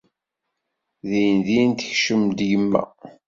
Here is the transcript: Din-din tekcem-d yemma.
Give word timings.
Din-din 1.09 1.69
tekcem-d 1.73 2.39
yemma. 2.49 2.83